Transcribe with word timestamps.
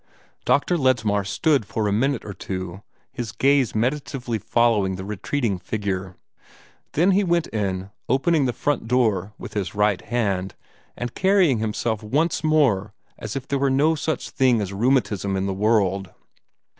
Dr. 0.45 0.79
Ledsmar 0.79 1.23
stood 1.23 1.63
for 1.63 1.87
a 1.87 1.91
minute 1.93 2.25
or 2.25 2.33
two, 2.33 2.81
his 3.11 3.31
gaze 3.31 3.75
meditatively 3.75 4.39
following 4.39 4.95
the 4.95 5.05
retreating 5.05 5.59
figure. 5.59 6.15
Then 6.93 7.11
he 7.11 7.23
went 7.23 7.45
in, 7.49 7.91
opening 8.09 8.45
the 8.47 8.51
front 8.51 8.87
door 8.87 9.33
with 9.37 9.53
his 9.53 9.75
right 9.75 10.01
hand, 10.01 10.55
and 10.97 11.13
carrying 11.13 11.59
himself 11.59 12.01
once 12.01 12.43
more 12.43 12.95
as 13.19 13.35
if 13.35 13.47
there 13.47 13.59
were 13.59 13.69
no 13.69 13.93
such 13.93 14.31
thing 14.31 14.59
as 14.59 14.73
rheumatism 14.73 15.37
in 15.37 15.45
the 15.45 15.53
world. 15.53 16.09